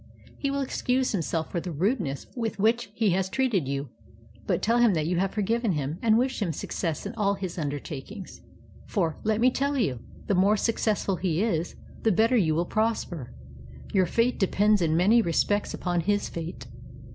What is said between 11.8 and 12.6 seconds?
the better you